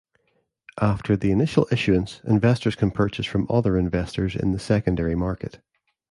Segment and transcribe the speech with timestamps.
[0.81, 5.59] After the initial issuance, investors can purchase from other investors in the secondary market.